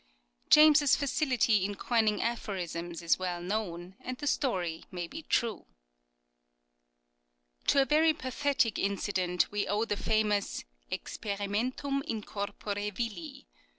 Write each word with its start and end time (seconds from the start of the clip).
James's 0.49 0.95
facility 0.95 1.63
in 1.63 1.75
coining 1.75 2.23
aphorisms 2.23 3.03
is 3.03 3.19
well 3.19 3.39
known, 3.39 3.93
and 3.99 4.17
the 4.17 4.25
story 4.25 4.83
may 4.89 5.05
be 5.07 5.21
true. 5.21 5.67
To 7.67 7.83
a 7.83 7.85
very 7.85 8.11
pathetic 8.11 8.79
incident 8.79 9.51
we 9.51 9.67
owe 9.67 9.85
the 9.85 9.95
famous" 9.95 10.63
Experimentum 10.89 12.01
in 12.07 12.23
corpore 12.23 12.89
vili." 12.91 13.45